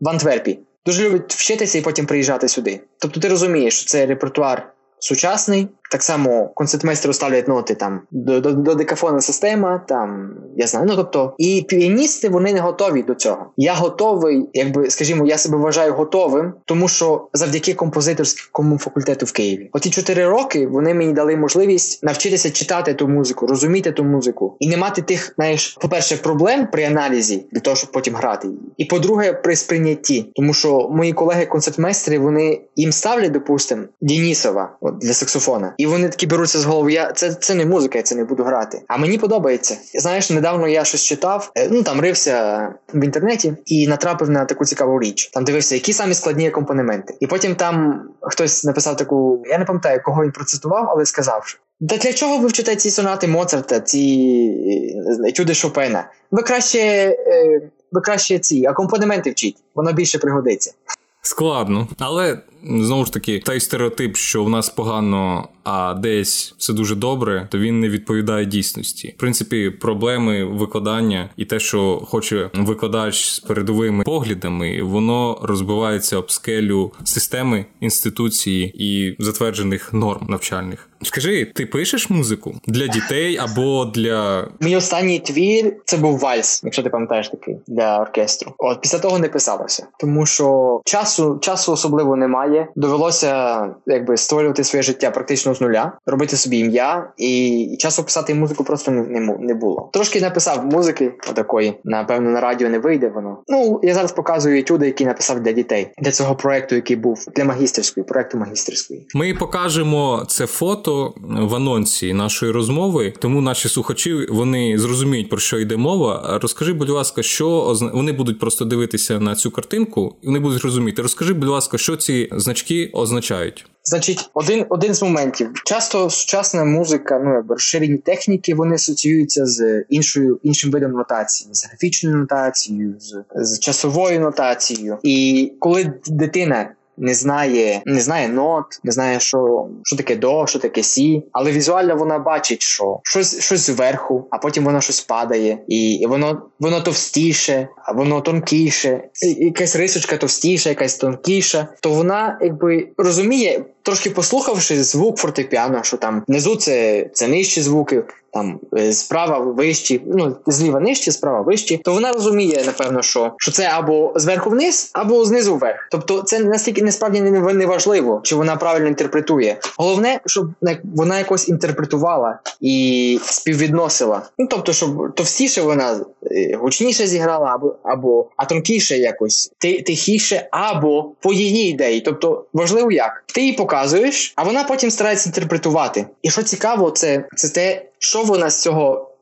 [0.01, 0.60] в Антверпі.
[0.86, 2.82] Дуже люблять вчитися і потім приїжджати сюди.
[3.00, 8.51] Тобто ти розумієш, що це репертуар сучасний, так само концертмейстеру ставлять ноти там до до,
[8.51, 10.86] до декафонна система, там я знаю.
[10.89, 13.45] Ну тобто, і піаністи вони не готові до цього.
[13.58, 19.69] Я готовий, якби скажімо, я себе вважаю готовим, тому що завдяки композиторському факультету в Києві,
[19.73, 24.67] оті чотири роки вони мені дали можливість навчитися читати ту музику, розуміти ту музику і
[24.67, 28.60] не мати тих, знаєш, по-перше, проблем при аналізі для того, щоб потім грати її.
[28.77, 35.13] І по-друге, при сприйнятті, тому що мої колеги-концертмейстери вони їм ставлять, допустимо, Дінісова от, для
[35.13, 35.73] саксофона.
[35.84, 36.93] І вони такі беруться з голови.
[36.93, 38.82] Я це це не музика, я це не буду грати.
[38.88, 39.78] А мені подобається.
[39.93, 44.65] Знаєш, недавно я щось читав, е, ну там рився в інтернеті і натрапив на таку
[44.65, 45.30] цікаву річ.
[45.34, 47.17] Там дивився, які самі складні акомпанементи.
[47.19, 51.58] І потім там хтось написав таку, я не пам'ятаю, кого він процитував, але сказав,
[51.89, 56.10] та для чого ви вчите ці сонати Моцарта, ці чуди Шопена?
[56.32, 60.74] Ви краще е, ви краще ці акомпанементи вчіть, воно більше пригодиться.
[61.22, 66.95] Складно, але знову ж таки, той стереотип, що в нас погано а десь все дуже
[66.95, 69.13] добре, то він не відповідає дійсності.
[69.17, 76.32] В принципі, проблеми викладання і те, що хоче викладач з передовими поглядами, воно розбивається об
[76.32, 80.89] скелю системи інституції і затверджених норм навчальних.
[81.02, 86.84] Скажи, ти пишеш музику для дітей або для мій останній твір це був вальс, якщо
[86.84, 88.54] ти пам'ятаєш такий для оркестру.
[88.58, 92.52] От після того не писалося, тому що часу часу особливо немає.
[92.75, 98.63] Довелося якби створювати своє життя практично з нуля, робити собі ім'я, і часу писати музику
[98.63, 99.89] просто не не, було.
[99.93, 103.37] Трошки написав музики такої, напевно, на радіо не вийде воно.
[103.47, 107.45] Ну я зараз показую етюди, які написав для дітей для цього проекту, який був для
[107.45, 109.07] магістерської проекту магістерської.
[109.15, 115.59] Ми покажемо це фото в анонсі нашої розмови, тому наші слухачі вони зрозуміють про що
[115.59, 116.39] йде мова.
[116.41, 121.01] Розкажи, будь ласка, що вони будуть просто дивитися на цю картинку, і вони будуть розуміти.
[121.01, 123.65] Розкажи, будь ласка, що ці значки означають.
[123.86, 125.49] Значить, один один з моментів.
[125.65, 131.65] Часто сучасна музика, ну якби розширені техніки, вони асоціюються з іншою іншим видом нотації, з
[131.65, 134.97] графічною нотацією, з, з часовою нотацією.
[135.03, 140.60] І коли дитина не знає, не знає нот, не знає, що що таке до, що
[140.60, 145.60] таке сі, але візуально вона бачить, що щось щось зверху, а потім воно щось падає,
[145.67, 149.03] і воно воно товстіше, воно тонкіше,
[149.38, 151.67] якась рисочка товстіша, якась тонкіша.
[151.82, 158.03] То вона якби розуміє, трошки послухавши звук фортепіано, що там внизу це це нижчі звуки,
[158.34, 163.52] там е, справа вищі, ну зліва нижчі, справа вищі, то вона розуміє, напевно, що що
[163.52, 165.88] це або зверху вниз, або знизу вверх.
[165.91, 169.58] Тобто, це настільки насправді не, не важливо, чи вона правильно інтерпретує.
[169.78, 170.48] Головне, щоб
[170.96, 174.22] вона якось інтерпретувала і співвідносила.
[174.38, 176.00] Ну тобто, щоб товстіше вона
[176.32, 182.02] е, гучніше зіграла, або або а тонкіше якось тихіше, або по її ідеї.
[182.02, 186.06] Тобто важливо як ти їй показуєш, а вона потім старається інтерпретувати.
[186.22, 189.12] І що цікаво, це, це те, що вона з цього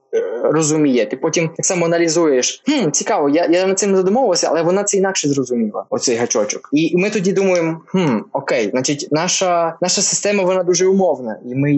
[0.43, 1.05] розуміє.
[1.05, 2.63] Ти потім так само аналізуєш.
[2.65, 5.85] Хм, цікаво, я я над цим задумувався, але вона це інакше зрозуміла.
[5.89, 6.69] Оцей гачочок.
[6.73, 11.73] І ми тоді думаємо: хм, окей, значить, наша наша система вона дуже умовна, і ми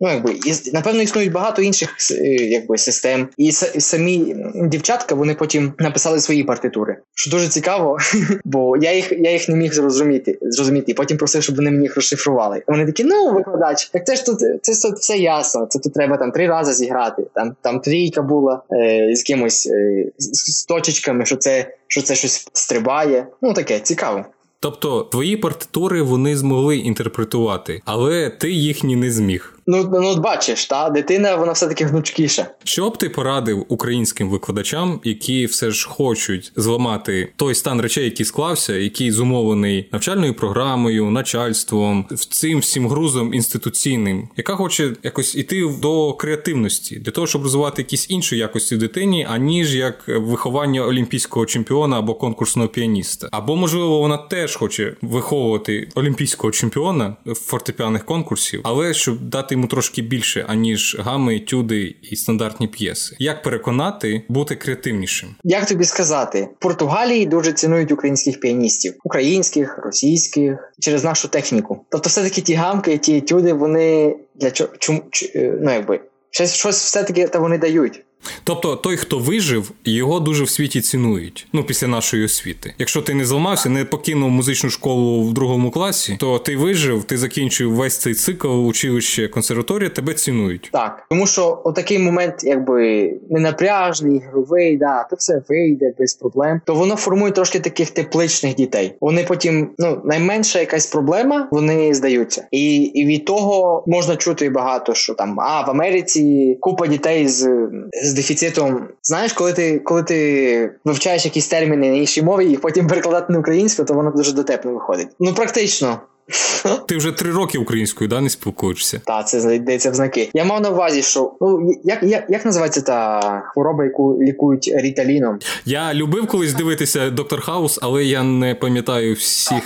[0.00, 5.72] ну якби і напевно існують багато інших е, якби систем, і самі дівчатка вони потім
[5.78, 6.96] написали свої партитури.
[7.14, 7.98] Що дуже цікаво,
[8.44, 10.38] бо я їх я їх не міг зрозуміти.
[10.42, 12.62] Зрозуміти, і потім просив, щоб вони мені їх розшифрували.
[12.66, 15.66] Вони такі, ну викладач, так це ж тут це, це все ясно.
[15.66, 17.22] Це тут треба там три рази зіграти.
[17.34, 22.48] Там там трійка була е, з кимось е, з, точечками, що це що це щось
[22.52, 23.26] стрибає.
[23.42, 24.24] Ну таке цікаво.
[24.60, 29.59] Тобто твої партитури вони змогли інтерпретувати, але ти їхні не зміг.
[29.70, 32.46] Ну ну бачиш, та дитина вона все таки гнучкіша.
[32.64, 38.26] Що б ти порадив українським викладачам, які все ж хочуть зламати той стан речей, який
[38.26, 46.12] склався, який зумовлений навчальною програмою, начальством, цим всім грузом інституційним, яка хоче якось іти до
[46.12, 51.98] креативності для того, щоб розвивати якісь інші якості в дитині, аніж як виховання олімпійського чемпіона
[51.98, 59.20] або конкурсного піаніста, або можливо вона теж хоче виховувати олімпійського чемпіона фортепіаних конкурсів, але щоб
[59.20, 63.16] дати йому трошки більше, аніж гами, тюди і стандартні п'єси.
[63.18, 65.28] Як переконати бути креативнішим?
[65.44, 71.84] Як тобі сказати, в Португалії дуже цінують українських піаністів, українських, російських через нашу техніку.
[71.88, 75.02] Тобто, все таки ті гамки, ті тюди, вони для чому
[75.34, 78.04] е, ну якби щось щось все таки та вони дають.
[78.44, 81.46] Тобто той, хто вижив, його дуже в світі цінують.
[81.52, 82.74] Ну, після нашої освіти.
[82.78, 87.18] Якщо ти не зламався, не покинув музичну школу в другому класі, то ти вижив, ти
[87.18, 90.68] закінчив весь цей цикл училище консерваторія, тебе цінують.
[90.72, 96.60] Так, тому що отакий момент, якби ненапряжний, ігровий, да, то все вийде без проблем.
[96.66, 98.96] То воно формує трошки таких тепличних дітей.
[99.00, 104.94] Вони потім, ну найменша якась проблема, вони здаються, і і від того можна чути багато,
[104.94, 107.68] що там а в Америці купа дітей з
[108.10, 108.88] з дефіцитом.
[109.02, 113.38] Знаєш, коли ти коли ти вивчаєш якісь терміни на іншій мові і потім перекладати на
[113.38, 115.08] українську, то воно дуже дотепно виходить.
[115.20, 116.00] Ну практично.
[116.86, 119.00] Ти вже три роки українською, да, не спілкуєшся?
[119.06, 120.30] Так, це здається в знаки.
[120.34, 125.38] Я мав на увазі, що ну як як, як називається та хвороба, яку лікують ріталіном?
[125.64, 129.62] Я любив колись дивитися доктор Хаус, але я не пам'ятаю всіх.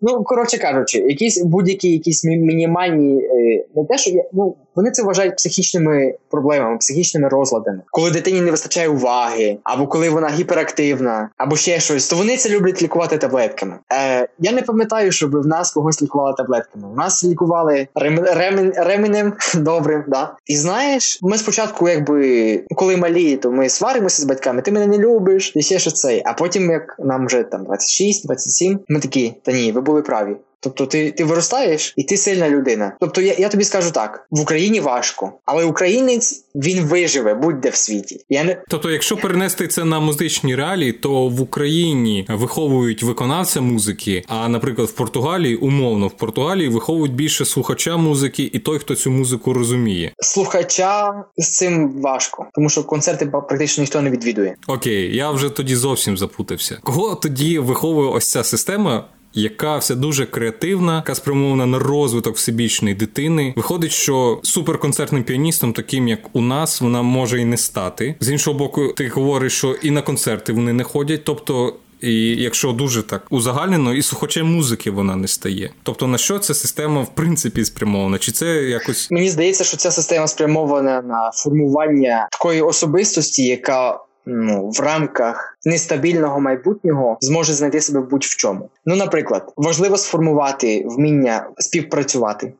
[0.00, 5.02] Ну коротше кажучи, якісь будь-які якісь мінімальні е, не те, що я ну вони це
[5.02, 7.80] вважають психічними проблемами, психічними розладами.
[7.90, 12.48] Коли дитині не вистачає уваги, або коли вона гіперактивна, або ще щось, то вони це
[12.48, 13.74] люблять лікувати таблетками.
[13.92, 16.88] Е, Я не пам'ятаю, щоб в нас когось лікували таблетками.
[16.92, 20.04] У нас лікували рем, ремен, ременем добрим.
[20.08, 20.36] Да?
[20.46, 24.98] І знаєш, ми спочатку, якби коли малі, то ми сваримося з батьками, ти мене не
[24.98, 26.22] любиш, і ще що цей.
[26.26, 30.36] А потім, як нам вже там 26-27, ми такі, та ні, ви були праві.
[30.64, 32.96] Тобто ти ти виростаєш і ти сильна людина.
[33.00, 37.74] Тобто я я тобі скажу так: в Україні важко, але українець він виживе будь-де в
[37.74, 38.24] світі.
[38.28, 44.24] Я не тобто, якщо перенести це на музичні реалії, то в Україні виховують виконавця музики.
[44.28, 49.10] А наприклад, в Португалії умовно в Португалії виховують більше слухача музики і той, хто цю
[49.10, 50.12] музику розуміє.
[50.18, 54.56] Слухача з цим важко, тому що концерти практично ніхто не відвідує.
[54.66, 56.78] Окей, я вже тоді зовсім запутався.
[56.82, 59.04] Кого тоді виховує ось ця система?
[59.34, 63.52] Яка вся дуже креативна, яка спрямована на розвиток всебічної дитини.
[63.56, 68.14] Виходить, що суперконцертним піаністом, таким як у нас, вона може і не стати.
[68.20, 71.74] З іншого боку, ти говориш, що і на концерти вони не ходять, тобто.
[72.00, 75.70] І якщо дуже так узагальнено, і слухачем музики вона не стає.
[75.82, 78.18] Тобто на що ця система в принципі спрямована?
[78.18, 84.70] Чи це якось мені здається, що ця система спрямована на формування такої особистості, яка ну,
[84.70, 88.70] в рамках нестабільного майбутнього зможе знайти себе будь-в чому.
[88.86, 92.52] Ну, наприклад, важливо сформувати вміння співпрацювати,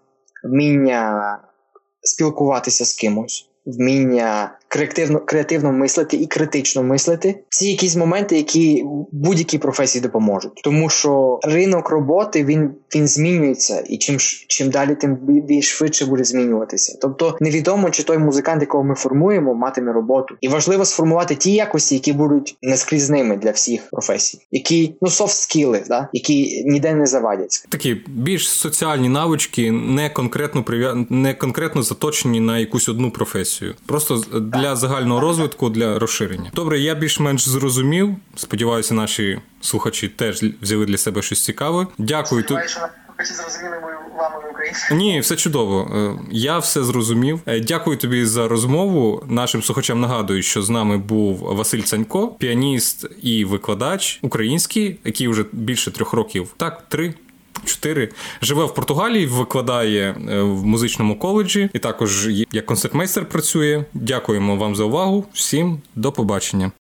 [0.44, 1.38] вміння
[2.02, 7.40] спілкуватися з кимось, вміння креативно креативно мислити і критично мислити.
[7.48, 13.98] Ці якісь моменти, які будь-якій професії допоможуть, тому що ринок роботи він він змінюється, і
[13.98, 14.16] чим
[14.48, 16.98] чим далі, тим більш швидше буде змінюватися.
[17.02, 21.94] Тобто невідомо, чи той музикант, якого ми формуємо, матиме роботу, і важливо сформувати ті якості,
[21.94, 27.66] які будуть нескрізними для всіх професій, які ну софт скіли, да які ніде не завадять.
[27.68, 31.06] Такі більш соціальні навички, не конкретно прив'я...
[31.10, 33.53] не конкретно заточені на якусь одну професію,
[33.86, 36.50] просто для загального розвитку, для розширення.
[36.54, 38.16] Добре, я більш-менш зрозумів.
[38.36, 41.86] Сподіваюся, наші слухачі теж взяли для себе щось цікаве.
[41.98, 42.42] Дякую.
[42.42, 42.88] Сподіваюся,
[43.24, 44.94] що зрозуміли мою вами українську.
[44.94, 45.90] Ні, все чудово.
[45.94, 47.40] Е, я все зрозумів.
[47.46, 49.24] Е, дякую тобі за розмову.
[49.28, 55.44] Нашим слухачам нагадую, що з нами був Василь Цанько, піаніст і викладач український, який вже
[55.52, 57.14] більше трьох років, так, три
[57.64, 58.08] 4.
[58.42, 63.84] Живе в Португалії, викладає е, в музичному коледжі і також як концертмейстер працює.
[63.94, 65.24] Дякуємо вам за увагу.
[65.32, 66.72] Всім до побачення.